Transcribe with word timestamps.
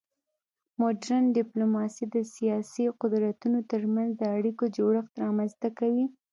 مډرن 0.79 1.23
ډیپلوماسي 1.37 2.05
د 2.15 2.17
سیاسي 2.35 2.85
قدرتونو 3.01 3.57
ترمنځ 3.71 4.09
د 4.17 4.23
اړیکو 4.37 4.63
جوړښت 4.77 5.13
رامنځته 5.23 5.69
کوي 5.79 6.05